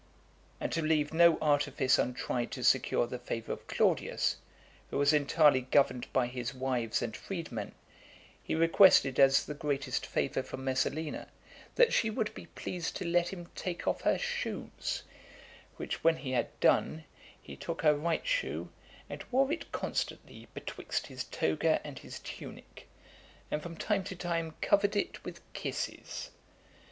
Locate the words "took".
17.55-17.83